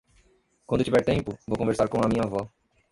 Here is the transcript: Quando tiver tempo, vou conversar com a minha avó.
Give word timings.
Quando 0.65 0.83
tiver 0.83 1.05
tempo, 1.05 1.37
vou 1.47 1.59
conversar 1.59 1.87
com 1.87 2.03
a 2.03 2.07
minha 2.09 2.23
avó. 2.23 2.49